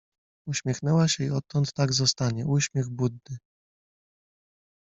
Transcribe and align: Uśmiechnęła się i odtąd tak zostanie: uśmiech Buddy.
Uśmiechnęła 0.47 1.07
się 1.07 1.23
i 1.23 1.29
odtąd 1.29 1.73
tak 1.73 1.93
zostanie: 1.93 2.45
uśmiech 2.47 2.89
Buddy. 2.89 3.37